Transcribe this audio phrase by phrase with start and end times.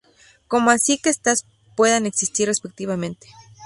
[0.47, 1.45] Como así que estas
[1.75, 3.27] puedan existir respectivamente.